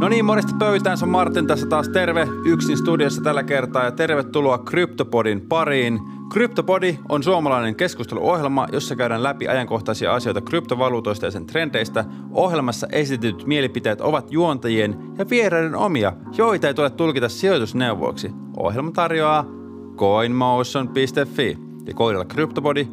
No 0.00 0.08
niin, 0.08 0.24
morjesta 0.24 0.56
pöytään, 0.58 0.98
se 0.98 1.04
on 1.04 1.10
Martin 1.10 1.46
tässä 1.46 1.66
taas 1.66 1.88
terve 1.88 2.28
yksin 2.44 2.78
studiossa 2.78 3.22
tällä 3.22 3.42
kertaa 3.42 3.84
ja 3.84 3.90
tervetuloa 3.90 4.58
Kryptopodin 4.58 5.40
pariin. 5.40 6.00
Kryptopodi 6.32 6.98
on 7.08 7.22
suomalainen 7.22 7.74
keskusteluohjelma, 7.74 8.66
jossa 8.72 8.96
käydään 8.96 9.22
läpi 9.22 9.48
ajankohtaisia 9.48 10.14
asioita 10.14 10.40
kryptovaluutoista 10.40 11.26
ja 11.26 11.30
sen 11.30 11.46
trendeistä. 11.46 12.04
Ohjelmassa 12.32 12.86
esitetyt 12.92 13.46
mielipiteet 13.46 14.00
ovat 14.00 14.32
juontajien 14.32 14.96
ja 15.18 15.30
vieraiden 15.30 15.74
omia, 15.74 16.12
joita 16.36 16.68
ei 16.68 16.74
tule 16.74 16.90
tulkita 16.90 17.28
sijoitusneuvoiksi. 17.28 18.30
Ohjelma 18.56 18.90
tarjoaa 18.90 19.44
coinmotion.fi 19.96 21.58
ja 21.86 21.94
koodilla 21.94 22.24
Kryptopodi 22.24 22.88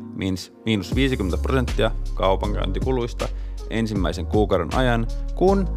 miinus 0.66 0.96
50 0.96 1.38
prosenttia 1.38 1.92
kaupankäyntikuluista 2.14 3.28
ensimmäisen 3.70 4.26
kuukauden 4.26 4.76
ajan, 4.76 5.08
kun 5.36 5.68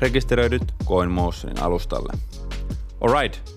rekisteröidyt 0.00 0.62
CoinMotionin 0.84 1.62
alustalle. 1.62 2.12
Alright. 3.00 3.56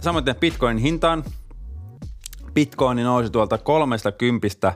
Samoin 0.00 0.24
Bitcoinin 0.40 0.82
hintaan. 0.82 1.24
Bitcoin 2.54 2.96
nousi 3.04 3.30
tuolta 3.30 3.58
30 3.58 4.72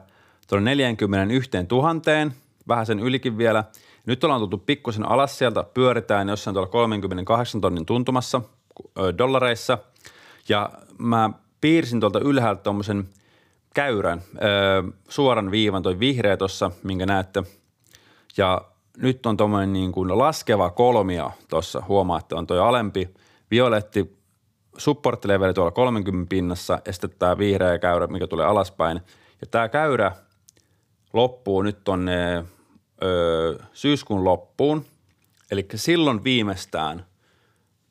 tuonne 0.49 0.75
41 0.75 1.51
000, 1.71 2.33
vähän 2.69 2.87
sen 2.87 3.01
ylikin 3.01 3.39
vielä. 3.39 3.65
Nyt 4.07 4.25
ollaan 4.25 4.41
tultu 4.41 4.59
pikkusen 4.59 5.09
alas 5.09 5.39
sieltä, 5.39 5.65
pyöritään 5.75 6.29
jossain 6.29 6.55
tuolla 6.55 6.71
38 6.71 7.61
tonnin 7.61 7.87
tuntumassa 7.87 8.41
dollareissa. 9.19 9.79
Ja 10.49 10.71
mä 10.99 11.31
piirsin 11.61 12.01
tuolta 12.01 12.21
ylhäältä 12.21 12.63
tuommoisen 12.63 13.09
käyrän, 13.75 14.23
suoran 15.09 15.51
viivan, 15.51 15.83
toi 15.83 15.99
vihreä 15.99 16.37
tuossa, 16.37 16.71
minkä 16.83 17.07
näette. 17.07 17.43
Ja 18.37 18.61
nyt 18.97 19.27
on 19.27 19.37
tuommoinen 19.37 19.73
niin 19.73 19.93
kuin 19.93 20.19
laskeva 20.19 20.71
kolmio 20.71 21.33
tuossa, 21.49 21.83
huomaa, 21.89 22.19
että 22.19 22.37
on 22.37 22.47
toi 22.47 22.61
alempi 22.61 23.15
violetti 23.51 24.21
support 24.77 25.25
leveli 25.25 25.55
tuolla 25.55 25.71
30 25.71 26.29
pinnassa 26.29 26.79
ja 26.87 26.93
sitten 26.93 27.11
tämä 27.19 27.39
vihreä 27.39 27.79
käyrä, 27.79 28.07
mikä 28.07 28.27
tulee 28.27 28.47
alaspäin. 28.47 29.01
Ja 29.41 29.47
tämä 29.51 29.69
käyrä 29.69 30.13
loppuu 31.13 31.63
nyt 31.63 31.85
tonne 31.85 32.45
öö, 33.03 33.59
syyskuun 33.73 34.25
loppuun, 34.25 34.85
eli 35.51 35.67
silloin 35.75 36.25
viimeistään 36.25 37.07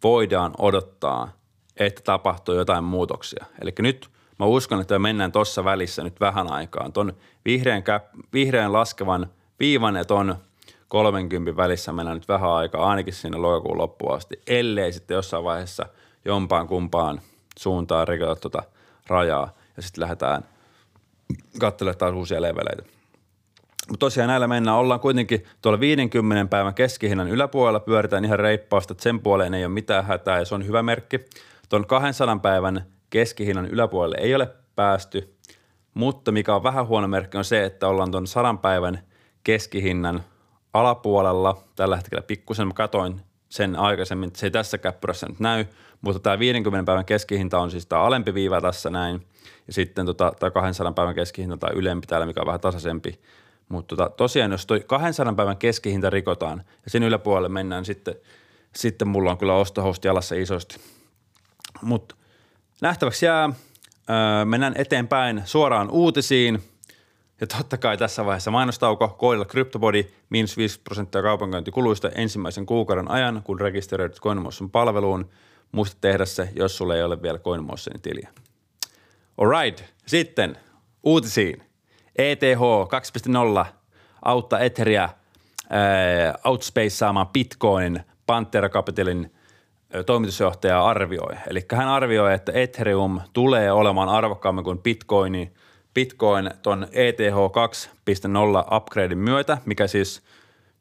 voidaan 0.04 0.54
odottaa, 0.58 1.32
että 1.78 2.02
tapahtuu 2.04 2.56
jotain 2.56 2.84
muutoksia. 2.84 3.46
Eli 3.62 3.74
nyt 3.80 4.10
mä 4.40 4.46
uskon, 4.46 4.82
että 4.82 4.94
me 4.96 5.00
mennään 5.00 5.32
tuossa 5.32 5.64
välissä 5.64 6.04
nyt 6.04 6.20
vähän 6.20 6.52
aikaan. 6.52 6.94
Tuon 6.94 7.14
vihreän, 7.46 7.84
vihreän 8.34 8.74
laskevan 8.74 9.30
viivan 9.60 9.96
ja 9.96 10.06
ton– 10.06 10.36
30 10.90 11.58
välissä 11.58 11.94
mennään 11.94 12.18
nyt 12.18 12.28
vähän 12.28 12.50
aikaa, 12.50 12.90
ainakin 12.90 13.14
sinne 13.14 13.38
lokakuun 13.38 13.78
loppuun 13.78 14.16
asti, 14.16 14.42
ellei 14.48 14.94
sitten 14.94 15.16
jossain 15.16 15.44
vaiheessa 15.44 15.86
jompaan 16.26 16.68
kumpaan 16.68 17.22
suuntaan 17.58 18.08
rikota 18.08 18.36
tuota 18.36 18.64
rajaa 19.08 19.54
ja 19.78 19.82
sitten 19.82 20.02
lähdetään 20.02 20.46
katselemaan 21.60 21.98
taas 21.98 22.14
uusia 22.14 22.42
leveleitä. 22.42 22.84
Mutta 23.90 24.06
tosiaan 24.06 24.28
näillä 24.28 24.48
mennään, 24.48 24.78
ollaan 24.78 25.00
kuitenkin 25.00 25.46
tuolla 25.62 25.80
50 25.80 26.50
päivän 26.50 26.74
keskihinnan 26.74 27.28
yläpuolella, 27.28 27.80
pyöritään 27.80 28.26
ihan 28.26 28.40
reippaasti, 28.40 28.94
sen 28.98 29.20
puoleen 29.20 29.54
ei 29.54 29.66
ole 29.66 29.74
mitään 29.74 30.06
hätää 30.06 30.40
ja 30.40 30.46
se 30.46 30.56
on 30.56 30.68
hyvä 30.68 30.84
merkki. 30.84 31.20
Tuon 31.70 31.88
200 31.88 32.40
päivän 32.40 32.86
keskihinnan 33.10 33.66
yläpuolelle 33.66 34.18
ei 34.20 34.36
ole 34.36 34.50
päästy, 34.76 35.36
mutta 35.94 36.32
mikä 36.32 36.56
on 36.56 36.64
vähän 36.64 36.88
huono 36.88 37.08
merkki 37.08 37.38
on 37.38 37.46
se, 37.46 37.66
että 37.66 37.88
ollaan 37.88 38.12
tuon 38.12 38.28
100 38.28 38.54
päivän 38.54 39.00
keskihinnan 39.44 40.24
alapuolella 40.74 41.64
tällä 41.76 41.98
hetkellä 41.98 42.22
pikkusen. 42.22 42.68
Mä 42.68 42.74
katoin 42.74 43.22
sen 43.50 43.76
aikaisemmin, 43.76 44.32
se 44.36 44.46
ei 44.46 44.52
tässä 44.52 44.78
käppyrässä 44.78 45.28
nyt 45.28 45.40
näy, 45.40 45.66
mutta 46.02 46.20
tämä 46.20 46.40
50 46.40 46.86
päivän 46.86 47.06
keskihinta 47.06 47.60
on 47.60 47.72
siis 47.72 47.86
tämä 47.86 48.02
alempi 48.02 48.34
viiva 48.34 48.62
tässä 48.62 48.90
näin. 48.90 49.28
Ja 49.68 49.74
sitten 49.74 50.06
tota, 50.06 50.34
tämä 50.40 50.52
200 50.52 50.94
päivän 50.94 51.16
keskihinta 51.16 51.58
tai 51.58 51.72
ylempi 51.76 52.08
täällä, 52.08 52.26
mikä 52.26 52.42
on 52.42 52.48
vähän 52.48 52.60
tasaisempi. 52.60 53.20
Mutta 53.70 53.96
tota, 53.96 54.10
tosiaan, 54.10 54.52
jos 54.52 54.66
toi 54.66 54.84
200 54.88 55.34
päivän 55.34 55.58
keskihinta 55.58 56.10
rikotaan 56.10 56.64
ja 56.86 56.92
sen 56.92 57.04
yläpuolelle 57.04 57.50
mennään, 57.50 57.86
sitten, 57.86 58.16
sitten 58.76 59.08
mulla 59.08 59.32
on 59.32 59.38
kyllä 59.38 59.56
ostohosti 59.56 60.08
jalassa 60.08 60.36
isosti. 60.36 60.78
Mutta 61.82 62.16
nähtäväksi 62.82 63.26
jää. 63.26 63.50
Öö, 64.10 64.46
mennään 64.46 64.74
eteenpäin 64.78 65.42
suoraan 65.46 65.90
uutisiin– 65.90 66.64
ja 67.42 67.48
totta 67.48 67.78
kai 67.78 67.98
tässä 67.98 68.26
vaiheessa 68.26 68.52
mainostauko 68.52 69.08
koodilla 69.08 69.46
CryptoBody 69.46 70.12
miinus 70.30 70.58
5 70.58 70.82
prosenttia 70.82 71.22
kaupankäyntikuluista 71.22 72.10
ensimmäisen 72.10 72.66
kuukauden 72.66 73.12
ajan, 73.12 73.42
kun 73.44 73.60
rekisteröidyt 73.60 74.20
CoinMotion 74.20 74.72
palveluun. 74.72 75.30
Muista 75.72 75.98
tehdä 76.02 76.26
se, 76.26 76.50
jos 76.56 76.78
sulla 76.78 76.96
ei 76.96 77.04
ole 77.04 77.22
vielä 77.22 77.40
CoinMotionin 77.40 78.02
tiliä. 78.02 78.30
Alright, 79.38 79.84
sitten 80.06 80.58
uutisiin. 81.04 81.64
ETH 82.16 82.44
2.0 83.62 83.66
auttaa 84.22 84.60
Etheria 84.60 85.04
äh, 85.04 85.14
outspaceaamaan 86.44 87.28
Bitcoinin 87.28 88.04
Pantera 88.26 88.70
Capitalin 88.70 89.34
äh, 89.96 90.06
toimitusjohtaja 90.06 90.86
arvioi. 90.86 91.36
Eli 91.48 91.66
hän 91.74 91.88
arvioi, 91.88 92.34
että 92.34 92.52
Ethereum 92.52 93.22
tulee 93.34 93.72
olemaan 93.72 94.10
arvokkaammin 94.10 94.64
kuin 94.64 94.80
Bitcoini– 94.80 95.52
Bitcoin 96.00 96.52
ton 96.62 96.88
ETH 96.92 97.20
2.0 98.70 98.76
upgradein 98.76 99.18
myötä, 99.18 99.58
mikä 99.66 99.88
siis 99.88 100.22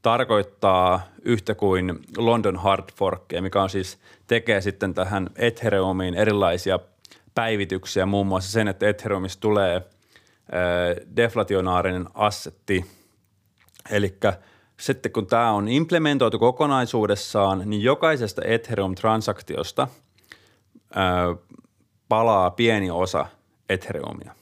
tarkoittaa 0.03 1.01
yhtä 1.23 1.55
kuin 1.55 1.99
London 2.17 2.57
Hard 2.57 2.85
Forkia, 2.95 3.43
mikä 3.43 3.63
on 3.63 3.71
siis 3.71 3.99
tekee 4.27 4.61
sitten 4.61 4.95
tähän 4.95 5.31
Ethereumiin 5.37 6.15
erilaisia 6.15 6.79
päivityksiä, 7.35 8.07
muun 8.07 8.27
muassa 8.27 8.53
sen, 8.53 8.69
että 8.69 8.89
Ethereumista 8.89 9.41
tulee 9.41 9.77
äh, 9.77 9.83
deflationaarinen 11.17 12.07
assetti. 12.15 12.85
Eli 13.91 14.19
sitten 14.81 15.13
kun 15.13 15.27
tämä 15.27 15.53
on 15.53 15.69
implementoitu 15.69 16.39
kokonaisuudessaan, 16.39 17.63
niin 17.65 17.83
jokaisesta 17.83 18.43
Ethereum-transaktiosta 18.45 19.89
äh, 20.97 21.39
palaa 22.09 22.51
pieni 22.51 22.91
osa 22.91 23.27
Ethereumia. 23.69 24.38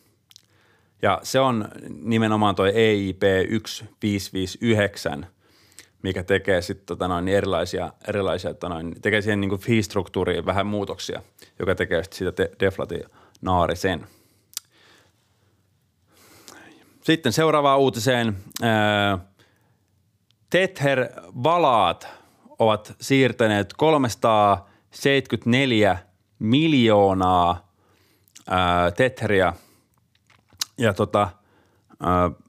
Ja 1.03 1.21
se 1.23 1.41
on 1.41 1.69
nimenomaan 2.03 2.55
tuo 2.55 2.67
EIP 2.67 3.21
1559, 3.21 5.27
mikä 6.03 6.23
tekee 6.23 6.63
sitten 6.63 6.87
tota 6.87 7.09
noin 7.09 7.29
erilaisia, 7.29 7.93
erilaisia 8.09 8.55
tota 8.55 8.69
noin, 8.69 9.01
tekee 9.03 9.23
siihen 9.23 9.41
niin 9.41 9.61
fee-struktuuriin 9.61 10.47
vähän 10.47 10.67
muutoksia, 10.67 11.23
joka 11.59 11.75
tekee 11.75 12.03
sitten 12.03 12.19
siitä 12.19 12.43
de- 12.43 12.51
deflationaarisen. 12.61 14.07
Sitten 17.03 17.33
seuraavaan 17.33 17.79
uutiseen. 17.79 18.37
Tether-valaat 20.51 22.09
ovat 22.59 22.95
siirtäneet 23.01 23.75
374 23.77 25.99
miljoonaa 26.39 27.73
Tetheriä– 28.97 29.53
ja 30.79 30.95
tota, 30.95 31.23
äh, 32.03 32.45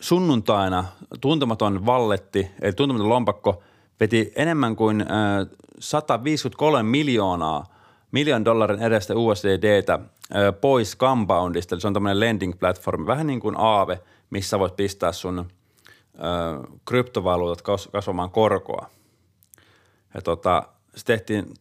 sunnuntaina 0.00 0.84
tuntematon 1.20 1.86
valletti, 1.86 2.50
eli 2.60 2.72
tuntematon 2.72 3.08
lompakko, 3.08 3.62
veti 4.00 4.32
enemmän 4.36 4.76
kuin 4.76 5.00
äh, 5.00 5.06
153 5.78 6.82
miljoonaa 6.82 7.64
miljoonan 8.12 8.44
dollarin 8.44 8.82
edestä 8.82 9.14
USDtä 9.16 9.94
äh, 9.94 10.00
pois 10.60 10.96
Compoundista. 10.96 11.74
Eli 11.74 11.80
se 11.80 11.86
on 11.86 11.94
tämmöinen 11.94 12.20
lending-platformi, 12.20 13.06
vähän 13.06 13.26
niin 13.26 13.40
kuin 13.40 13.56
Aave, 13.58 14.00
missä 14.30 14.58
voit 14.58 14.76
pistää 14.76 15.12
sun 15.12 15.38
äh, 15.38 15.44
kryptovaluutat 16.84 17.62
kasvamaan 17.92 18.30
korkoa. 18.30 18.90
Ja 20.14 20.22
tota, 20.22 20.62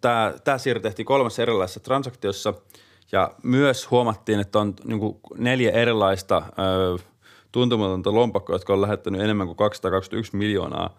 tämä, 0.02 0.34
tämä 0.44 0.58
siirto 0.58 0.82
tehtiin 0.82 1.06
kolmessa 1.06 1.42
erilaisessa 1.42 1.80
transaktiossa– 1.80 2.54
ja 3.12 3.32
myös 3.44 3.92
huomattiin, 3.92 4.40
että 4.40 4.60
on 4.60 4.74
niin 4.84 5.00
neljä 5.38 5.72
erilaista 5.72 6.44
ö, 6.60 7.04
tuntematonta 7.52 8.14
lompakkoa, 8.14 8.56
jotka 8.56 8.74
on 8.74 8.82
lähettänyt 8.82 9.22
enemmän 9.22 9.48
kuin 9.48 9.58
221 9.58 10.36
miljoonaa 10.36 10.98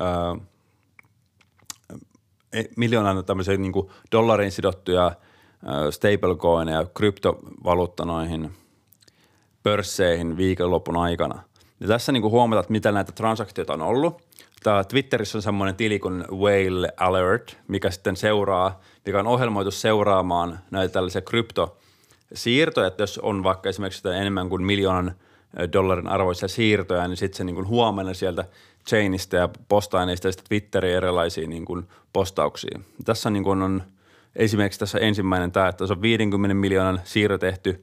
ö, 0.00 0.04
e, 2.52 2.62
miljoonaa 2.76 3.22
tämmöisiä 3.22 3.56
niin 3.56 3.72
kuin 3.72 3.90
dollarin 4.12 4.52
sidottuja 4.52 5.12
stablecoineja, 5.90 6.86
kryptovaluutta 6.94 8.04
noihin 8.04 8.50
pörsseihin 9.62 10.36
viikonlopun 10.36 10.96
aikana. 10.96 11.42
Ja 11.82 11.88
tässä 11.88 12.12
niin 12.12 12.22
kuin 12.22 12.32
huomataan, 12.32 12.60
että 12.60 12.72
mitä 12.72 12.92
näitä 12.92 13.12
transaktioita 13.12 13.72
on 13.72 13.82
ollut. 13.82 14.22
Tämä 14.62 14.84
Twitterissä 14.84 15.38
on 15.38 15.42
semmoinen 15.42 15.76
tili 15.76 15.98
kuin 15.98 16.24
Whale 16.30 16.92
Alert, 16.96 17.56
mikä 17.68 17.90
sitten 17.90 18.16
seuraa– 18.16 18.80
mikä 19.06 19.20
on 19.20 19.26
ohjelmoitu 19.26 19.70
seuraamaan 19.70 20.58
näitä 20.70 20.92
tällaisia 20.92 21.20
kryptosiirtoja, 21.20 22.86
että 22.86 23.02
jos 23.02 23.18
on 23.18 23.42
vaikka 23.42 23.68
esimerkiksi 23.68 24.08
enemmän 24.08 24.48
kuin 24.48 24.62
miljoonan 24.62 25.14
dollarin 25.72 26.08
arvoisia 26.08 26.48
siirtoja, 26.48 27.08
niin 27.08 27.16
sitten 27.16 27.36
se 27.36 27.44
niin 27.44 27.54
kuin 27.54 27.68
huomenna 27.68 28.14
sieltä 28.14 28.44
chainista 28.88 29.36
ja 29.36 29.48
postaineista 29.68 30.28
ja 30.28 30.32
Twitteriin 30.48 30.96
erilaisia 30.96 31.48
niin 31.48 31.64
kuin 31.64 31.88
postauksia. 32.12 32.80
Tässä 33.04 33.30
niin 33.30 33.44
kuin 33.44 33.62
on 33.62 33.82
esimerkiksi 34.36 34.80
tässä 34.80 34.98
ensimmäinen 34.98 35.52
tämä, 35.52 35.68
että 35.68 35.86
se 35.86 35.92
on 35.92 36.02
50 36.02 36.54
miljoonan 36.54 37.00
siirro 37.04 37.38
tehty 37.38 37.82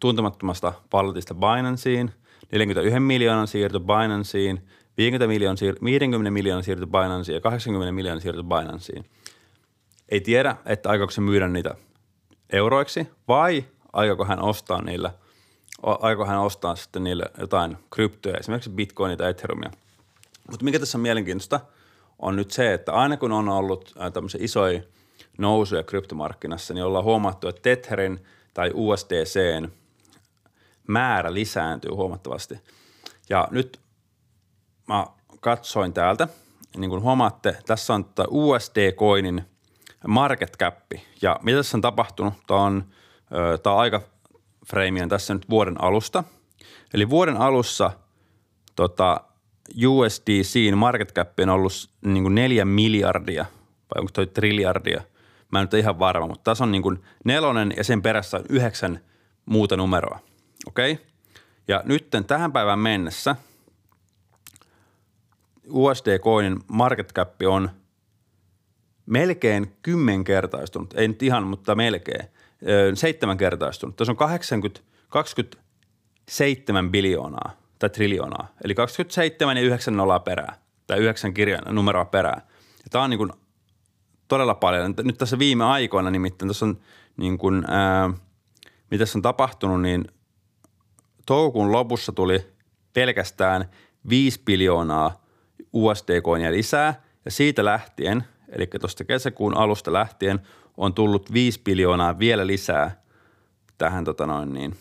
tuntemattomasta 0.00 0.72
palletista 0.90 1.34
Binanceen, 1.34 2.12
41 2.52 3.00
miljoonan 3.00 3.46
siirto 3.46 3.80
Binanceen, 3.80 4.62
50 4.98 5.26
miljoonan, 5.26 5.56
siir- 5.56 5.84
50 5.84 6.30
miljoonan 6.30 6.64
siirto 6.64 6.86
Binanceen 6.86 7.34
ja 7.34 7.40
80 7.40 7.92
miljoonan 7.92 8.20
siirto 8.20 8.44
Binanceen. 8.44 9.04
Ei 10.08 10.20
tiedä, 10.20 10.56
että 10.66 10.90
aikooko 10.90 11.10
se 11.10 11.20
myydä 11.20 11.48
niitä 11.48 11.74
euroiksi 12.52 13.08
vai 13.28 13.64
aikooko 13.92 14.24
hän 14.24 14.42
ostaa 14.42 14.82
niillä, 14.82 15.12
aikooko 15.82 16.30
hän 16.30 16.40
ostaa 16.40 16.76
sitten 16.76 17.04
niille 17.04 17.24
jotain 17.38 17.76
kryptoja, 17.90 18.38
esimerkiksi 18.38 18.70
bitcoinita 18.70 19.22
tai 19.22 19.30
ethereumia. 19.30 19.70
Mutta 20.50 20.64
mikä 20.64 20.78
tässä 20.78 20.98
on 20.98 21.02
mielenkiintoista 21.02 21.60
on 22.18 22.36
nyt 22.36 22.50
se, 22.50 22.74
että 22.74 22.92
aina 22.92 23.16
kun 23.16 23.32
on 23.32 23.48
ollut 23.48 23.94
tämmöisiä 24.12 24.40
isoja 24.44 24.82
nousuja 25.38 25.82
kryptomarkkinassa, 25.82 26.74
niin 26.74 26.84
ollaan 26.84 27.04
huomattu, 27.04 27.48
että 27.48 27.62
Tetherin 27.62 28.20
tai 28.54 28.70
USDCn 28.74 29.68
määrä 30.88 31.34
lisääntyy 31.34 31.90
huomattavasti. 31.90 32.58
Ja 33.28 33.48
nyt 33.50 33.80
mä 34.88 35.06
katsoin 35.40 35.92
täältä, 35.92 36.28
niin 36.76 36.90
kuin 36.90 37.02
huomaatte, 37.02 37.56
tässä 37.66 37.94
on 37.94 38.04
USD-coinin 38.30 39.42
market 40.06 40.56
cap. 40.58 40.92
Ja 41.22 41.40
mitä 41.42 41.56
tässä 41.56 41.76
on 41.76 41.80
tapahtunut? 41.80 42.34
Tämä 42.46 42.60
on, 42.60 42.84
tämä 43.62 43.76
aika 43.76 44.02
frame 44.66 45.02
on 45.02 45.08
tässä 45.08 45.34
nyt 45.34 45.50
vuoden 45.50 45.84
alusta. 45.84 46.24
Eli 46.94 47.10
vuoden 47.10 47.36
alussa 47.36 47.90
tota, 48.76 49.20
USDCin 49.86 50.78
market 50.78 51.12
cap 51.12 51.40
on 51.42 51.48
ollut 51.48 51.72
niin 52.04 52.22
kuin 52.22 52.34
neljä 52.34 52.64
miljardia, 52.64 53.44
vai 53.94 54.00
onko 54.00 54.10
toi 54.12 54.26
triljardia? 54.26 55.02
Mä 55.52 55.58
en 55.60 55.64
nyt 55.64 55.74
ihan 55.74 55.98
varma, 55.98 56.26
mutta 56.26 56.50
tässä 56.50 56.64
on 56.64 56.72
niin 56.72 56.82
kuin 56.82 57.04
nelonen 57.24 57.72
ja 57.76 57.84
sen 57.84 58.02
perässä 58.02 58.36
on 58.36 58.44
yhdeksän 58.48 59.00
muuta 59.46 59.76
numeroa. 59.76 60.18
Okei? 60.66 60.92
Okay? 60.92 61.04
Ja 61.68 61.82
nyt 61.84 62.08
tähän 62.26 62.52
päivään 62.52 62.78
mennessä 62.78 63.36
USD-coinin 65.68 66.64
market 66.68 67.12
cap 67.12 67.34
on 67.48 67.70
melkein 69.06 69.76
kymmenkertaistunut, 69.82 70.94
ei 70.94 71.08
nyt 71.08 71.22
ihan, 71.22 71.42
mutta 71.42 71.74
melkein, 71.74 72.28
seitsemänkertaistunut. 72.94 73.96
Tässä 73.96 74.12
on 74.12 74.16
80, 74.16 74.80
27 75.08 76.90
biljoonaa 76.90 77.56
tai 77.78 77.90
triljoonaa, 77.90 78.48
eli 78.64 78.74
27 78.74 79.56
ja 79.56 79.62
9 79.62 79.96
nollaa 79.96 80.20
perää, 80.20 80.54
tai 80.86 80.98
9 80.98 81.34
kirjan 81.34 81.62
numeroa 81.70 82.04
perää. 82.04 82.46
Ja 82.78 82.90
tämä 82.90 83.04
on 83.04 83.10
niin 83.10 83.18
kuin 83.18 83.32
todella 84.32 84.54
paljon. 84.54 84.94
Nyt 85.02 85.18
tässä 85.18 85.38
viime 85.38 85.64
aikoina 85.64 86.10
nimittäin, 86.10 86.48
tässä 86.48 86.64
on 86.64 86.78
niin 87.16 87.38
kuin, 87.38 87.64
ää, 87.68 88.10
mitä 88.90 89.04
on 89.14 89.22
tapahtunut, 89.22 89.82
niin 89.82 90.04
toukokuun 91.26 91.72
lopussa 91.72 92.12
tuli 92.12 92.46
pelkästään 92.92 93.64
5 94.08 94.42
biljoonaa 94.44 95.24
USD-koinia 95.72 96.52
lisää 96.52 97.02
ja 97.24 97.30
siitä 97.30 97.64
lähtien, 97.64 98.24
eli 98.48 98.66
tuosta 98.66 99.04
kesäkuun 99.04 99.56
alusta 99.56 99.92
lähtien, 99.92 100.40
on 100.76 100.94
tullut 100.94 101.32
5 101.32 101.60
biljoonaa 101.64 102.18
vielä 102.18 102.46
lisää 102.46 103.02
tähän 103.78 104.04
tota 104.04 104.26
noin 104.26 104.52
niin, 104.52 104.76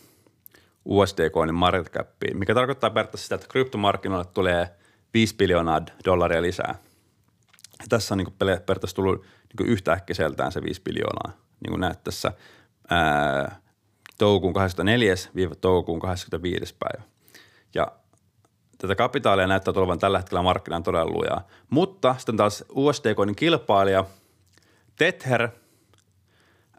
USD-koinin 0.85 1.55
market 1.55 1.89
capiin, 1.89 2.37
mikä 2.37 2.53
tarkoittaa 2.53 2.89
periaatteessa 2.89 3.25
sitä, 3.25 3.35
että 3.35 3.47
kryptomarkkinoille 3.47 4.25
tulee 4.33 4.69
5 5.13 5.35
biljoonaa 5.35 5.81
dollaria 6.05 6.41
lisää. 6.41 6.75
Tässä 7.89 8.13
on 8.13 8.17
niin 8.17 8.33
periaatteessa 8.39 8.95
tullut 8.95 9.25
niin 9.57 9.69
yhtäkkiseltään 9.69 10.51
se 10.51 10.61
5 10.61 10.81
biljoonaa, 10.81 11.31
niin 11.63 11.69
kuin 11.69 11.81
näet 11.81 12.03
tässä 12.03 12.31
ää, 12.89 13.61
toukokuun 14.17 14.55
24-toukokuun 14.55 15.99
25. 15.99 16.75
päivä. 16.79 17.03
Ja 17.75 17.87
tätä 18.77 18.95
kapitaalia 18.95 19.47
näyttää 19.47 19.73
tulevan 19.73 19.99
tällä 19.99 20.17
hetkellä 20.17 20.41
markkinaan 20.41 20.83
todella 20.83 21.11
lujaa. 21.11 21.47
Mutta 21.69 22.15
sitten 22.17 22.37
taas 22.37 22.63
USD-koinin 22.69 23.35
kilpailija 23.35 24.05
Tether, 24.95 25.49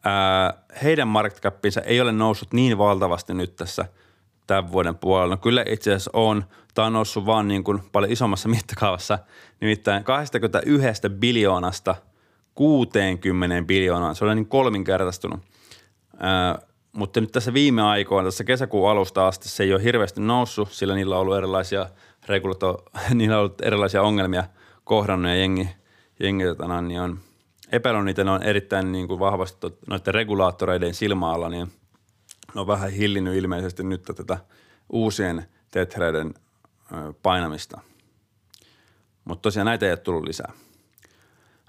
ää, 0.05 0.55
heidän 0.83 1.09
market 1.09 1.41
ei 1.85 2.01
ole 2.01 2.13
noussut 2.13 2.53
niin 2.53 2.79
valtavasti 2.79 3.35
nyt 3.35 3.57
tässä 3.57 3.85
tämän 4.47 4.73
vuoden 4.73 4.97
puolella. 4.99 5.35
No 5.35 5.41
kyllä 5.41 5.65
itse 5.69 5.91
asiassa 5.91 6.11
on. 6.15 6.44
Tämä 6.75 6.87
on 6.87 6.93
noussut 6.93 7.27
vaan 7.27 7.49
niin 7.49 7.65
kuin 7.65 7.83
paljon 7.93 8.12
isommassa 8.12 8.49
mittakaavassa, 8.56 9.19
nimittäin 9.61 10.05
21 10.05 11.09
biljoonasta 11.09 11.94
60 12.55 13.62
biljoonaan. 13.67 14.17
Se 14.17 14.25
on 14.25 14.37
niin 14.37 14.47
kolminkertaistunut. 14.47 15.41
Ää, 16.19 16.59
mutta 16.93 17.21
nyt 17.21 17.33
tässä 17.33 17.55
viime 17.55 17.83
aikoina, 17.83 18.27
tässä 18.27 18.44
kesäkuun 18.44 18.91
alusta 18.91 19.27
asti 19.27 19.49
se 19.49 19.62
ei 19.62 19.75
ole 19.75 19.83
hirveästi 19.83 20.21
noussut, 20.21 20.73
sillä 20.73 20.94
niillä 20.94 21.15
on 21.15 21.21
ollut 21.21 21.37
erilaisia 21.37 21.87
regulato, 22.27 22.85
niillä 23.15 23.37
on 23.37 23.41
ollut 23.41 23.61
erilaisia 23.61 24.03
ongelmia 24.03 24.44
kohdannut 24.85 25.31
ja 25.31 25.37
jengi, 25.37 25.69
jengi 26.21 26.44
tota, 26.44 26.83
niin 26.83 27.00
on 27.00 27.19
epäillyt 27.73 28.05
niitä, 28.05 28.25
ne 28.25 28.31
on 28.31 28.43
erittäin 28.43 28.93
niin 28.93 29.09
kuin 29.09 29.21
vahvasti 29.21 29.67
noiden 29.87 30.15
regulaattoreiden 30.15 30.94
silmäalla, 30.94 31.49
niin 31.49 31.73
on 32.55 32.67
vähän 32.67 32.91
hillinnyt 32.91 33.37
ilmeisesti 33.37 33.83
nyt 33.83 34.03
tätä 34.03 34.39
uusien 34.91 35.47
tethereiden 35.71 36.35
painamista. 37.23 37.81
Mutta 39.25 39.43
tosiaan 39.43 39.67
näitä 39.67 39.87
ei 39.87 39.93
ole 39.93 39.97
tullut 39.99 40.25
lisää. 40.25 40.53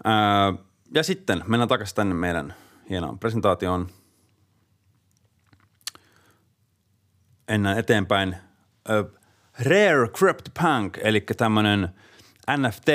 Ää, 0.03 0.53
ja 0.93 1.03
sitten 1.03 1.43
mennään 1.47 1.69
takaisin 1.69 1.95
tänne 1.95 2.15
meidän 2.15 2.55
hienoon 2.89 3.19
presentaatioon– 3.19 3.89
ennän 7.47 7.77
eteenpäin. 7.77 8.35
Uh, 8.89 9.19
Rare 9.59 10.07
CryptoPunk, 10.07 10.97
eli 11.01 11.21
tämmöinen 11.21 11.89
NFT. 12.57 12.87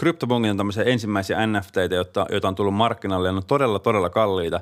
CryptoPunkin 0.00 0.50
on 0.50 0.56
tämmöisiä 0.56 0.84
ensimmäisiä 0.84 1.46
NFTitä, 1.46 1.94
joita, 1.94 2.48
on 2.48 2.54
tullut 2.54 2.74
markkinalle 2.74 3.28
ja 3.28 3.32
ne 3.32 3.36
on 3.36 3.46
todella, 3.46 3.78
todella 3.78 4.10
kalliita. 4.10 4.60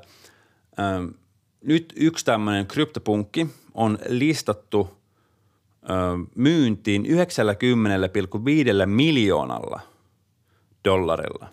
Nyt 1.65 1.93
yksi 1.97 2.25
tämmöinen 2.25 2.67
CryptoPunkki 2.67 3.47
on 3.75 3.99
listattu 4.09 4.81
uh, 4.81 6.29
myyntiin 6.35 7.05
90,5 7.05 8.87
miljoonalla 8.87 9.81
dollarilla. 10.85 11.49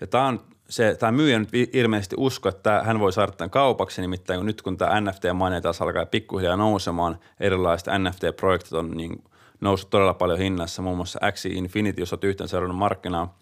Ja 0.00 0.06
tämä 0.06 0.26
on 0.26 0.40
se, 0.68 0.96
tämä 0.98 1.12
myyjä 1.12 1.38
nyt 1.38 1.48
ilmeisesti 1.72 2.16
usko, 2.18 2.48
että 2.48 2.82
hän 2.84 3.00
voi 3.00 3.12
saada 3.12 3.32
tämän 3.32 3.50
kaupaksi, 3.50 4.00
nimittäin 4.00 4.46
nyt 4.46 4.62
kun 4.62 4.76
tämä 4.76 5.00
NFT-maine 5.00 5.60
taas 5.60 5.82
alkaa 5.82 6.06
pikkuhiljaa 6.06 6.56
nousemaan, 6.56 7.18
erilaiset 7.40 7.88
NFT-projektit 7.98 8.72
on 8.72 8.90
niin 8.90 9.24
noussut 9.60 9.90
todella 9.90 10.14
paljon 10.14 10.38
hinnassa, 10.38 10.82
muun 10.82 10.96
muassa 10.96 11.18
Axie 11.22 11.52
Infinity, 11.52 12.02
jos 12.02 12.12
olet 12.12 12.24
yhteen 12.24 12.48
seurannut 12.48 12.78
markkinaa. 12.78 13.38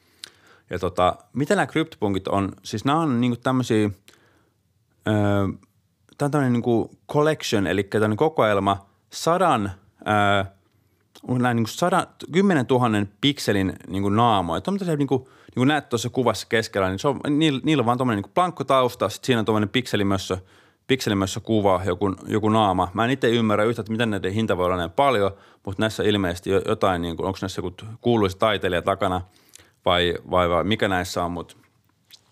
Ja 0.70 0.78
tota, 0.78 1.16
mitä 1.32 1.54
nämä 1.54 1.66
kryptopunkit 1.66 2.28
on? 2.28 2.52
Siis 2.62 2.84
nämä 2.84 3.00
on 3.00 3.20
niin 3.20 3.40
tämmöisiä, 3.42 3.90
öö, 5.08 5.14
tämä 6.18 6.26
on 6.26 6.30
tämmöinen 6.30 6.52
niin 6.52 6.88
collection, 7.12 7.66
eli 7.66 7.82
tämmöinen 7.82 8.16
kokoelma 8.16 8.86
sadan, 9.10 9.70
öö, 10.08 10.44
näin 11.38 11.56
niin 11.56 11.66
sadan, 11.66 12.06
kymmenen 12.32 12.66
tuhannen 12.66 13.12
pikselin 13.20 13.72
niin 13.88 14.16
naamoja. 14.16 14.60
Tämä 14.60 14.76
on 14.92 14.98
niin 14.98 15.08
kuin, 15.08 15.20
niin 15.22 15.54
kuin 15.54 15.68
näet 15.68 15.88
tuossa 15.88 16.10
kuvassa 16.10 16.46
keskellä, 16.50 16.88
niin 16.88 16.98
se 16.98 17.08
on, 17.08 17.20
niillä, 17.28 17.60
niillä 17.64 17.80
on 17.80 17.86
vaan 17.86 17.98
tuommoinen 17.98 18.22
niin 18.22 18.32
plankko 18.34 18.64
tausta, 18.64 19.08
sitten 19.08 19.26
siinä 19.26 19.38
on 19.38 19.44
tuommoinen 19.44 19.68
pikselimössö, 19.68 20.38
pikselimössö 20.86 21.40
kuva, 21.40 21.80
joku, 21.84 22.14
joku 22.26 22.48
naama. 22.48 22.90
Mä 22.94 23.04
en 23.04 23.10
itse 23.10 23.28
ymmärrä 23.28 23.64
yhtä, 23.64 23.80
että 23.80 23.92
miten 23.92 24.10
näiden 24.10 24.32
hinta 24.32 24.56
voi 24.56 24.66
olla 24.66 24.76
näin 24.76 24.90
paljon, 24.90 25.30
mutta 25.66 25.82
näissä 25.82 26.02
ilmeisesti 26.02 26.50
jotain, 26.50 27.02
niin 27.02 27.16
kuin, 27.16 27.26
onko 27.26 27.38
näissä 27.42 27.62
joku 27.62 27.76
kuuluisa 28.00 28.38
taiteilija 28.38 28.82
takana 28.82 29.20
vai, 29.84 30.14
vai, 30.30 30.50
vai 30.50 30.64
mikä 30.64 30.88
näissä 30.88 31.24
on, 31.24 31.32
mutta 31.32 31.56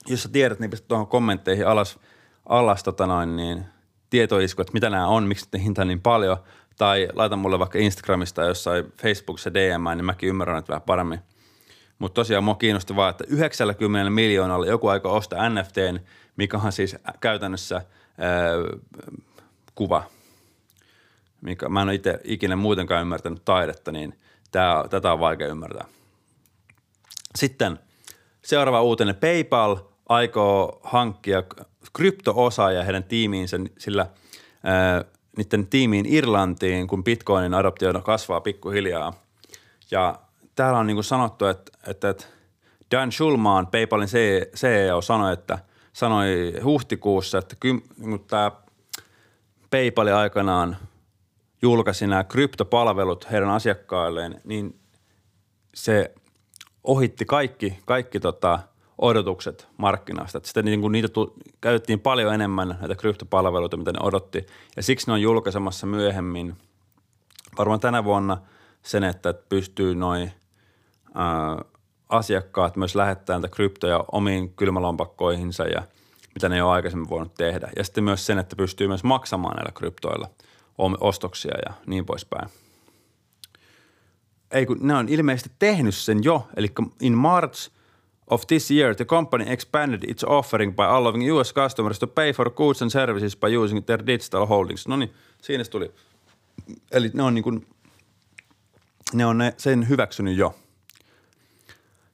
jos 0.06 0.22
sä 0.22 0.28
tiedät, 0.28 0.60
niin 0.60 0.70
pistä 0.70 0.88
tuohon 0.88 1.06
kommentteihin 1.06 1.66
alas, 1.66 1.98
alas 2.46 2.82
tota 2.82 3.06
noin, 3.06 3.36
niin 3.36 3.64
tietoisku, 4.12 4.62
että 4.62 4.72
mitä 4.72 4.90
nämä 4.90 5.06
on, 5.06 5.24
miksi 5.24 5.48
ne 5.52 5.62
hinta 5.62 5.84
niin 5.84 6.00
paljon, 6.00 6.36
tai 6.78 7.08
laita 7.12 7.36
mulle 7.36 7.58
vaikka 7.58 7.78
Instagramista 7.78 8.42
jossain 8.42 8.92
Facebookissa 9.02 9.54
DM, 9.54 9.96
niin 9.96 10.04
mäkin 10.04 10.28
ymmärrän, 10.28 10.58
että 10.58 10.70
vähän 10.70 10.82
paremmin– 10.82 11.20
mutta 12.02 12.14
tosiaan 12.14 12.44
mua 12.44 12.54
kiinnosti 12.54 12.96
vaan, 12.96 13.10
että 13.10 13.24
90 13.28 14.10
miljoonalla 14.10 14.66
joku 14.66 14.88
aika 14.88 15.08
ostaa 15.08 15.48
NFTn, 15.48 16.00
mikä 16.36 16.58
on 16.58 16.72
siis 16.72 16.96
käytännössä 17.20 17.74
ää, 18.18 18.52
kuva. 19.74 20.04
Mikä, 21.40 21.68
mä 21.68 21.82
en 21.82 21.88
ole 21.88 21.94
itse 21.94 22.20
ikinä 22.24 22.56
muutenkaan 22.56 23.02
ymmärtänyt 23.02 23.44
taidetta, 23.44 23.92
niin 23.92 24.18
tää, 24.50 24.88
tätä 24.90 25.12
on 25.12 25.20
vaikea 25.20 25.46
ymmärtää. 25.46 25.84
Sitten 27.34 27.78
seuraava 28.42 28.82
uutinen. 28.82 29.14
PayPal 29.14 29.76
aikoo 30.08 30.80
hankkia 30.82 31.42
krypto-osaajia 31.92 32.84
heidän 32.84 33.04
tiimiinsä, 33.04 33.56
sillä 33.78 34.06
ää, 34.64 35.04
niiden 35.36 35.66
tiimiin 35.66 36.06
Irlantiin, 36.08 36.86
kun 36.86 37.04
Bitcoinin 37.04 37.54
adoptio 37.54 37.92
kasvaa 37.92 38.40
pikkuhiljaa. 38.40 39.12
Ja 39.90 40.20
täällä 40.54 40.78
on 40.78 40.86
niin 40.86 40.96
kuin 40.96 41.04
sanottu, 41.04 41.46
että, 41.46 41.72
että, 41.86 42.08
että 42.08 42.24
Dan 42.90 43.12
Schulman, 43.12 43.66
PayPalin 43.66 44.08
CEO, 44.56 45.00
sanoi, 45.00 45.32
että 45.32 45.58
sanoi 45.92 46.54
huhtikuussa, 46.64 47.38
että 47.38 47.56
kym, 47.60 47.80
niin 47.96 48.24
tämä 48.24 48.50
PayPal 49.70 50.06
aikanaan 50.06 50.76
julkaisi 51.62 52.06
nämä 52.06 52.24
kryptopalvelut 52.24 53.30
heidän 53.30 53.50
asiakkailleen, 53.50 54.40
niin 54.44 54.80
se 55.74 56.14
ohitti 56.84 57.24
kaikki, 57.24 57.78
kaikki 57.84 58.20
tota, 58.20 58.58
odotukset 58.98 59.68
markkinasta. 59.76 60.38
Että 60.38 60.46
sitten 60.48 60.64
niin 60.64 60.80
kuin 60.80 60.92
niitä 60.92 61.08
tu- 61.08 61.34
käytettiin 61.60 62.00
paljon 62.00 62.34
enemmän 62.34 62.78
näitä 62.80 62.94
kryptopalveluita, 62.94 63.76
mitä 63.76 63.92
ne 63.92 63.98
odotti. 64.02 64.46
Ja 64.76 64.82
siksi 64.82 65.06
ne 65.06 65.12
on 65.12 65.22
julkaisemassa 65.22 65.86
myöhemmin, 65.86 66.56
varmaan 67.58 67.80
tänä 67.80 68.04
vuonna, 68.04 68.38
sen, 68.82 69.04
että 69.04 69.34
pystyy 69.34 69.94
noin 69.94 70.32
asiakkaat 72.08 72.76
myös 72.76 72.94
lähettää 72.94 73.36
näitä 73.36 73.54
kryptoja 73.54 74.04
omiin 74.12 74.54
kylmälompakkoihinsa 74.54 75.64
ja 75.64 75.82
mitä 76.34 76.48
ne 76.48 76.54
ei 76.54 76.60
ole 76.62 76.72
aikaisemmin 76.72 77.10
voinut 77.10 77.34
tehdä. 77.34 77.68
Ja 77.76 77.84
sitten 77.84 78.04
myös 78.04 78.26
sen, 78.26 78.38
että 78.38 78.56
pystyy 78.56 78.88
myös 78.88 79.04
maksamaan 79.04 79.56
näillä 79.56 79.72
kryptoilla 79.72 80.30
ostoksia 81.00 81.54
ja 81.66 81.74
niin 81.86 82.06
poispäin. 82.06 82.48
Ei 84.50 84.66
kun 84.66 84.78
ne 84.80 84.94
on 84.94 85.08
ilmeisesti 85.08 85.50
tehnyt 85.58 85.94
sen 85.94 86.24
jo, 86.24 86.48
eli 86.56 86.72
in 87.00 87.16
March 87.16 87.70
of 88.32 88.46
this 88.46 88.70
year 88.70 88.94
the 88.94 89.04
company 89.04 89.44
expanded 89.52 90.04
its 90.08 90.24
offering 90.24 90.74
by 90.74 90.82
allowing 90.82 91.32
US 91.32 91.52
customers 91.52 91.98
to 91.98 92.06
pay 92.06 92.32
for 92.32 92.50
goods 92.50 92.82
and 92.82 92.90
services 92.90 93.36
by 93.36 93.56
using 93.56 93.86
their 93.86 94.06
digital 94.06 94.46
holdings. 94.46 94.88
No 94.88 94.96
niin, 94.96 95.12
siinä 95.42 95.64
tuli. 95.64 95.90
Eli 96.92 97.10
ne 97.14 97.22
on 97.22 97.34
niin 97.34 97.42
kuin, 97.42 97.66
ne 99.12 99.26
on 99.26 99.38
ne, 99.38 99.54
sen 99.56 99.88
hyväksynyt 99.88 100.36
jo. 100.36 100.54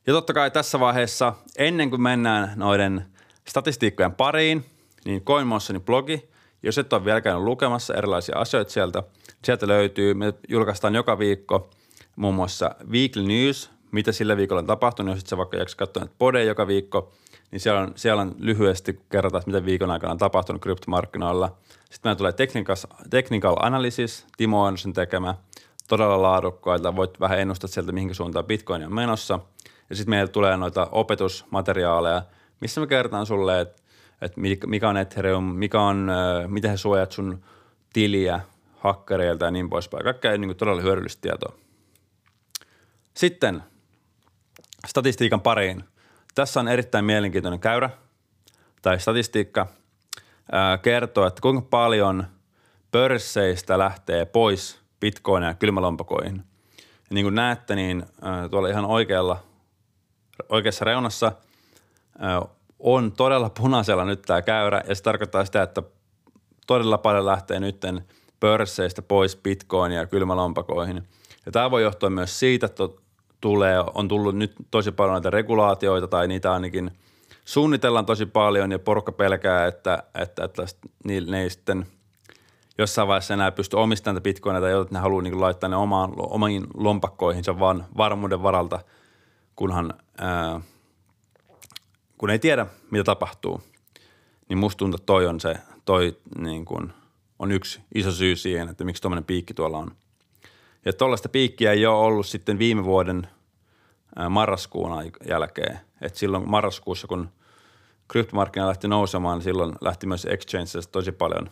Ja 0.07 0.13
totta 0.13 0.33
kai 0.33 0.51
tässä 0.51 0.81
vaiheessa, 0.81 1.33
ennen 1.59 1.91
kuin 1.91 2.03
mennään 2.03 2.53
noiden 2.57 3.05
statistiikkojen 3.49 4.15
pariin, 4.15 4.65
niin 5.05 5.25
CoinMotionin 5.25 5.83
blogi, 5.83 6.29
jos 6.63 6.79
et 6.79 6.93
ole 6.93 7.05
vielä 7.05 7.21
käynyt 7.21 7.45
lukemassa 7.45 7.95
erilaisia 7.95 8.39
asioita 8.39 8.73
sieltä, 8.73 9.03
sieltä 9.45 9.69
löytyy, 9.69 10.15
me 10.15 10.35
julkaistaan 10.49 10.95
joka 10.95 11.19
viikko 11.19 11.71
muun 12.17 12.35
muassa 12.35 12.75
Weekly 12.91 13.23
News, 13.23 13.71
mitä 13.91 14.13
sillä 14.13 14.37
viikolla 14.37 14.61
on 14.61 14.67
tapahtunut, 14.67 15.15
jos 15.15 15.23
et 15.23 15.27
sä 15.27 15.37
vaikka 15.37 15.57
jaksa 15.57 15.77
katsoa 15.77 16.01
näitä 16.01 16.15
podeja 16.19 16.45
joka 16.45 16.67
viikko, 16.67 17.13
niin 17.51 17.61
siellä 17.61 17.81
on, 17.81 17.93
siellä 17.97 18.23
on 18.23 18.35
lyhyesti 18.39 19.01
kerrotaan, 19.11 19.43
mitä 19.47 19.65
viikon 19.65 19.91
aikana 19.91 20.13
on 20.13 20.19
tapahtunut 20.19 20.63
kryptomarkkinoilla. 20.63 21.57
Sitten 21.79 22.01
meillä 22.05 22.19
tulee 22.19 22.33
technical, 22.33 22.77
technical 23.11 23.57
analysis, 23.61 24.27
Timo 24.37 24.65
on 24.65 24.79
sen 24.79 24.93
tekemä, 24.93 25.35
todella 25.89 26.23
laadukkaita, 26.23 26.97
voit 26.97 27.21
vähän 27.21 27.39
ennustaa 27.39 27.69
sieltä, 27.69 27.93
mihinkä 27.93 28.15
suuntaan 28.15 28.45
Bitcoin 28.45 28.85
on 28.85 28.95
menossa– 28.95 29.41
ja 29.91 29.97
sitten 29.97 30.11
meillä 30.11 30.33
tulee 30.33 30.57
noita 30.57 30.89
opetusmateriaaleja, 30.93 32.23
missä 32.61 32.81
me 32.81 32.87
kertaan 32.87 33.27
sulle, 33.27 33.61
että 33.61 33.83
et 34.23 34.33
mikä 34.67 34.89
on 34.89 34.97
Ethereum, 34.97 35.45
mikä 35.45 35.81
on, 35.81 36.11
äh, 36.11 36.49
miten 36.49 36.71
he 36.71 36.77
suojat 36.77 37.13
sun 37.13 37.45
tiliä 37.93 38.41
hakkereilta 38.77 39.45
ja 39.45 39.51
niin 39.51 39.71
poispäin. 39.71 40.05
Kaikkea 40.05 40.39
niin 40.39 40.49
kuin 40.49 40.57
todella 40.57 40.83
hyödyllistä 40.83 41.21
tietoa. 41.21 41.53
Sitten 43.15 43.63
statistiikan 44.89 45.41
pariin. 45.41 45.85
Tässä 46.35 46.61
on 46.61 46.69
erittäin 46.69 47.05
mielenkiintoinen 47.05 47.61
käyrä 47.61 47.91
tai 48.83 49.01
statistiikka 49.01 49.67
kertoo, 50.83 51.27
että 51.27 51.41
kuinka 51.41 51.63
paljon 51.71 52.25
pörsseistä 52.91 53.79
lähtee 53.79 54.25
pois 54.25 54.81
bitcoinia 55.01 55.55
kylmälompakoihin. 55.55 56.45
Ja 56.79 57.15
niin 57.15 57.25
kuin 57.25 57.35
näette, 57.35 57.75
niin 57.75 58.07
tuolla 58.51 58.69
ihan 58.69 58.85
oikealla 58.85 59.43
oikeassa 60.49 60.85
reunassa 60.85 61.33
on 62.79 63.13
todella 63.13 63.51
punaisella 63.51 64.05
nyt 64.05 64.23
tämä 64.23 64.43
käyrä 64.43 64.83
ja 64.89 64.95
se 64.95 65.03
tarkoittaa 65.03 65.45
sitä, 65.45 65.63
että 65.63 65.83
todella 66.67 66.99
paljon 66.99 67.27
lähtee 67.27 67.61
nytten 67.61 68.05
pörsseistä 68.41 69.03
pois 69.03 69.37
bitcoinia 69.37 70.01
ja 70.01 70.07
kylmälompakoihin. 70.07 71.09
Ja 71.47 71.53
tämä 71.53 71.71
voi 71.71 71.83
johtua 71.83 72.11
myös 72.11 72.39
siitä, 72.39 72.67
että 72.67 72.85
tulee, 73.41 73.85
on 73.95 74.09
tullut 74.09 74.37
nyt 74.37 74.53
tosi 74.71 74.93
paljon 74.93 75.15
näitä 75.15 75.31
regulaatioita 75.31 76.09
tai 76.09 76.29
niitä 76.29 76.53
ainakin 76.53 76.91
suunnitellaan 77.45 78.07
tosi 78.07 78.27
paljon 78.27 78.73
ja 78.73 78.79
porukka 78.79 79.13
pelkää, 79.13 79.67
että, 79.67 80.03
että, 80.15 80.45
että 80.45 80.63
ne 81.05 81.43
ei 81.43 81.51
sitten 81.51 81.87
jossain 82.79 83.09
vaiheessa 83.09 83.35
enää 83.35 83.53
pysty 83.53 83.77
omistamaan 83.77 84.23
näitä 84.25 84.41
tai 84.61 84.83
että 84.83 84.95
ne 84.95 84.99
haluaa 84.99 85.23
niin 85.23 85.41
laittaa 85.41 85.69
ne 85.69 85.77
omaan, 85.77 86.13
omiin 86.17 86.67
lompakkoihinsa 86.75 87.59
vaan 87.59 87.85
varmuuden 87.97 88.43
varalta– 88.43 88.81
kunhan, 89.59 89.95
ää, 90.19 90.61
kun 92.19 92.31
ei 92.31 92.39
tiedä, 92.39 92.67
mitä 92.91 93.05
tapahtuu, 93.05 93.63
niin 94.49 94.59
musta 94.59 94.79
tuntuu, 94.79 94.99
toi 95.07 95.27
on 95.27 95.41
se, 95.41 95.57
toi 95.85 96.17
niin 96.39 96.65
kuin, 96.65 96.93
on 97.39 97.53
yksi 97.53 97.81
iso 97.95 98.13
syy 98.13 98.37
siihen, 98.37 98.69
että 98.69 98.85
miksi 98.85 99.03
tuommoinen 99.03 99.25
piikki 99.25 99.55
tuolla 99.55 99.79
on. 99.79 99.91
Ja 100.85 100.93
tuollaista 100.93 101.29
piikkiä 101.29 101.73
ei 101.73 101.87
ole 101.87 101.99
ollut 101.99 102.27
sitten 102.27 102.59
viime 102.59 102.85
vuoden 102.85 103.29
marraskuun 104.31 105.13
jälkeen. 105.29 105.81
Et 106.01 106.17
silloin 106.17 106.51
marraskuussa, 106.51 107.07
kun 107.07 107.29
kryptomarkkina 108.09 108.69
lähti 108.69 108.89
nousemaan, 108.89 109.39
niin 109.39 109.45
silloin 109.45 109.75
lähti 109.81 110.07
myös 110.07 110.25
exchanges 110.25 110.89
tosi 110.89 111.13
paljon, 111.13 111.51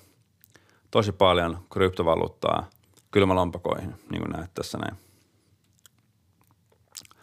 tosi 0.91 1.13
paljon 1.13 1.67
kryptovaluuttaa 1.73 2.71
kylmälompakoihin, 3.11 3.95
niin 4.11 4.23
kuin 4.23 4.33
näet 4.33 4.55
tässä 4.55 4.79
näin. 4.79 4.97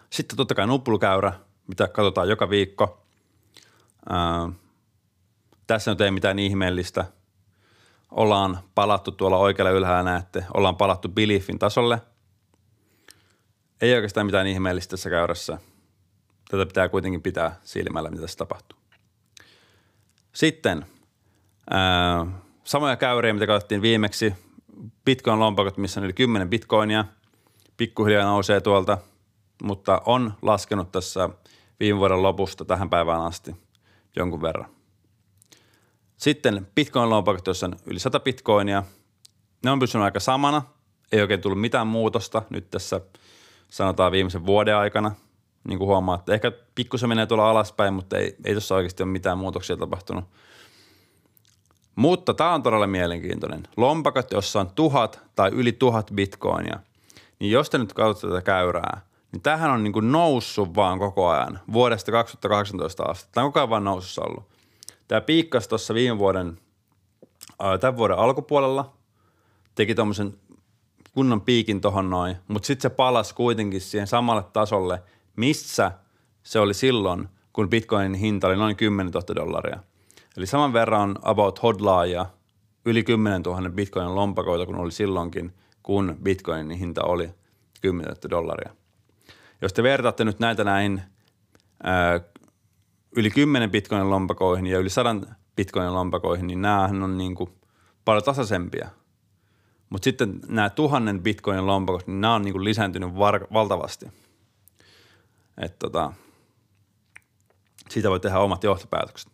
Sitten 0.10 0.38
totta 0.38 0.56
kai 0.56 0.68
nuppulukäyrä, 0.68 1.34
mitä 1.68 1.88
katsotaan 1.88 2.30
joka 2.30 2.50
viikko. 2.50 3.02
Ää, 4.10 4.50
tässä 5.68 5.92
nyt 5.92 6.02
ei 6.02 6.12
mitään 6.12 6.40
ihmeellistä. 6.40 7.06
Ollaan 8.14 8.60
palattu 8.76 9.12
tuolla 9.12 9.38
oikealla 9.38 9.72
ylhäällä 9.72 10.12
näette, 10.12 10.46
ollaan 10.54 10.76
palattu 10.76 11.10
beliefin 11.10 11.60
tasolle. 11.60 12.02
Ei 13.82 13.94
oikeastaan 13.94 14.26
mitään 14.26 14.48
ihmeellistä 14.48 14.92
tässä 14.92 15.10
käyrässä. 15.10 15.58
Tätä 16.52 16.66
pitää 16.66 16.90
kuitenkin 16.90 17.22
pitää 17.22 17.56
silmällä, 17.64 18.10
mitä 18.10 18.22
tässä 18.22 18.38
tapahtuu. 18.38 18.80
Sitten 20.34 20.86
ää, 21.70 22.26
samoja 22.64 22.96
käyriä, 22.96 23.34
mitä 23.34 23.48
katsottiin 23.48 23.82
viimeksi. 23.82 24.34
Bitcoin-lompakot, 25.06 25.78
missä 25.78 26.00
on 26.00 26.04
yli 26.04 26.14
10 26.14 26.50
bitcoinia. 26.50 27.06
Pikkuhiljaa 27.78 28.26
nousee 28.26 28.62
tuolta– 28.62 28.98
mutta 29.64 30.02
on 30.06 30.34
laskenut 30.42 30.92
tässä 30.92 31.30
viime 31.80 32.00
vuoden 32.00 32.24
lopusta 32.24 32.66
tähän 32.66 32.90
päivään 32.90 33.22
asti 33.22 33.56
jonkun 34.16 34.42
verran. 34.42 34.70
Sitten 36.24 36.68
Bitcoin-lompakot, 36.76 37.48
joissa 37.48 37.66
on 37.66 37.76
yli 37.86 38.00
100 38.00 38.20
bitcoinia. 38.20 38.84
Ne 39.64 39.72
on 39.72 39.80
pysynyt 39.80 40.06
aika 40.06 40.20
samana. 40.20 40.62
Ei 41.12 41.22
oikein 41.22 41.42
tullut 41.42 41.62
mitään 41.62 41.88
muutosta 41.88 42.42
nyt 42.50 42.70
tässä 42.70 43.02
sanotaan 43.70 44.12
viimeisen 44.12 44.46
vuoden 44.46 44.76
aikana. 44.76 45.12
Niin 45.68 45.80
kuin 45.80 45.88
huomaatte, 45.88 46.34
ehkä 46.34 46.52
pikkusen 46.76 47.10
menee 47.10 47.26
tuolla 47.26 47.50
alaspäin, 47.50 47.94
mutta 47.94 48.18
ei, 48.18 48.36
ei 48.46 48.54
tuossa 48.54 48.76
oikeasti 48.76 49.04
ole 49.04 49.12
mitään 49.12 49.38
muutoksia 49.38 49.78
tapahtunut. 49.78 50.26
Mutta 51.96 52.34
tämä 52.34 52.54
on 52.54 52.64
todella 52.64 52.88
mielenkiintoinen. 52.88 53.64
Lompakot, 53.78 54.32
jossa 54.32 54.60
on 54.60 54.70
tuhat 54.76 55.20
tai 55.36 55.50
yli 55.50 55.72
tuhat 55.72 56.12
bitcoinia, 56.16 56.80
niin 57.40 57.52
jos 57.52 57.70
te 57.70 57.78
nyt 57.78 57.94
katsotte 57.94 58.28
tätä 58.28 58.42
käyrää– 58.42 59.02
niin 59.32 59.42
tämähän 59.42 59.72
on 59.72 59.84
niin 59.84 59.94
kuin 59.94 60.12
noussut 60.12 60.76
vaan 60.76 61.00
koko 61.00 61.30
ajan 61.30 61.60
vuodesta 61.74 62.12
2018 62.12 63.04
asti. 63.04 63.30
Tämä 63.32 63.46
on 63.46 63.52
koko 63.52 63.60
ajan 63.60 63.70
vaan 63.70 63.84
nousussa 63.84 64.22
ollut. 64.22 64.53
Tämä 65.14 65.22
piikkasi 65.22 65.70
tuossa 65.70 65.94
viime 65.94 66.18
vuoden, 66.18 66.60
ää, 67.60 67.78
tämän 67.78 67.98
vuoden 67.98 68.18
alkupuolella, 68.18 68.94
teki 69.76 69.96
tuommoisen 69.96 70.34
kunnon 71.14 71.42
piikin 71.42 71.82
tuohon 71.82 72.10
noin, 72.10 72.36
mutta 72.48 72.68
sitten 72.68 72.92
se 72.92 72.96
palasi 72.96 73.36
kuitenkin 73.36 73.82
siihen 73.82 74.08
samalle 74.08 74.44
tasolle, 74.54 75.02
missä 75.36 75.92
se 76.44 76.60
oli 76.60 76.74
silloin, 76.74 77.30
kun 77.54 77.70
bitcoinin 77.70 78.14
hinta 78.14 78.48
oli 78.48 78.56
noin 78.56 78.76
10 78.76 79.12
000 79.12 79.36
dollaria. 79.36 79.80
Eli 80.38 80.46
saman 80.48 80.74
verran 80.74 81.16
about 81.22 81.64
hodlaaja 81.64 82.26
yli 82.86 83.04
10 83.04 83.42
000 83.42 83.70
bitcoinin 83.70 84.16
lompakoita, 84.16 84.66
kun 84.66 84.76
oli 84.76 84.92
silloinkin, 84.92 85.54
kun 85.84 86.18
bitcoinin 86.24 86.78
hinta 86.78 87.04
oli 87.04 87.30
10 87.82 88.08
000 88.08 88.30
dollaria. 88.30 88.76
Jos 89.62 89.74
te 89.74 89.84
vertaatte 89.84 90.26
nyt 90.26 90.40
näitä 90.40 90.64
näin 90.64 91.02
ää, 91.84 92.20
yli 93.16 93.32
10 93.32 93.72
bitcoinin 93.72 94.10
lompakoihin 94.10 94.68
ja 94.68 94.80
yli 94.80 94.90
100 94.90 95.16
bitcoinin 95.56 95.94
lompakoihin, 95.94 96.48
niin 96.48 96.62
näähän 96.62 97.04
on 97.04 97.18
niin 97.18 97.36
kuin 97.36 97.50
paljon 98.06 98.24
tasaisempia. 98.24 98.90
Mutta 99.90 100.04
sitten 100.04 100.40
nämä 100.48 100.70
tuhannen 100.70 101.24
bitcoinin 101.24 101.68
lompakot, 101.68 102.08
niin 102.08 102.22
nämä 102.22 102.36
on 102.36 102.42
niin 102.42 102.54
kuin 102.54 102.64
lisääntynyt 102.64 103.16
var- 103.18 103.48
valtavasti. 103.54 104.06
Et 105.58 105.80
tota, 105.80 106.14
siitä 107.90 108.10
voi 108.10 108.20
tehdä 108.20 108.40
omat 108.40 108.64
johtopäätökset. 108.64 109.32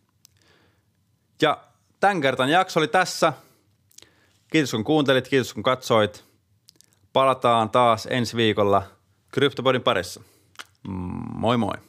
Ja 1.42 1.64
tämän 2.00 2.22
kertan 2.22 2.50
jakso 2.50 2.80
oli 2.80 2.88
tässä. 2.88 3.34
Kiitos 4.52 4.72
kun 4.72 4.84
kuuntelit, 4.84 5.28
kiitos 5.28 5.54
kun 5.54 5.64
katsoit. 5.64 6.26
Palataan 7.14 7.70
taas 7.70 8.08
ensi 8.12 8.38
viikolla 8.38 8.84
CryptoPodin 9.34 9.82
parissa. 9.82 10.22
Moi 11.34 11.58
moi! 11.58 11.89